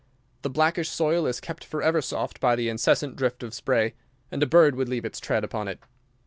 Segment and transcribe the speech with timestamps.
[0.41, 3.93] The blackish soil is kept forever soft by the incessant drift of spray,
[4.31, 5.79] and a bird would leave its tread upon it.